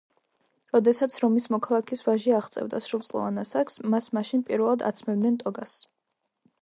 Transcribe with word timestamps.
როდესაც 0.75 1.17
რომის 1.23 1.45
მოქალაქის 1.55 2.01
ვაჟი 2.07 2.33
აღწევდა 2.37 2.79
სრულწლოვან 2.85 3.39
ასაკს, 3.43 3.79
მას 3.97 4.09
მაშინ 4.19 4.43
პირველად 4.49 4.87
აცმევდნენ 4.93 5.39
ტოგას. 5.45 5.77